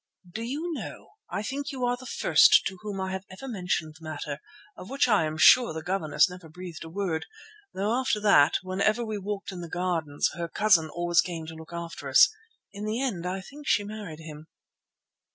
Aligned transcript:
Do 0.27 0.41
you 0.41 0.73
know, 0.73 1.11
I 1.29 1.43
think 1.43 1.71
you 1.71 1.85
are 1.85 1.95
the 1.95 2.07
first 2.07 2.63
to 2.65 2.79
whom 2.81 2.99
I 2.99 3.11
have 3.11 3.23
ever 3.29 3.47
mentioned 3.47 3.97
the 3.99 4.03
matter, 4.09 4.39
of 4.75 4.89
which 4.89 5.07
I 5.07 5.25
am 5.25 5.37
sure 5.37 5.75
the 5.75 5.83
governess 5.83 6.27
never 6.27 6.49
breathed 6.49 6.83
a 6.83 6.89
word, 6.89 7.27
though 7.75 7.93
after 7.93 8.19
that, 8.21 8.57
whenever 8.63 9.05
we 9.05 9.19
walked 9.19 9.51
in 9.51 9.61
the 9.61 9.69
gardens, 9.69 10.31
her 10.33 10.47
'cousin' 10.49 10.89
always 10.89 11.21
came 11.21 11.45
to 11.45 11.53
look 11.53 11.71
after 11.71 12.09
us. 12.09 12.33
In 12.73 12.85
the 12.85 12.99
end 12.99 13.27
I 13.27 13.41
think 13.41 13.67
she 13.67 13.83
married 13.83 14.21
him." 14.21 14.47